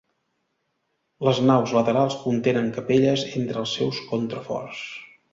Les 1.27 1.41
naus 1.49 1.73
laterals 1.75 2.15
contenen 2.23 2.71
capelles 2.77 3.25
entre 3.41 3.61
els 3.65 3.75
seus 3.81 3.99
contraforts. 4.13 4.81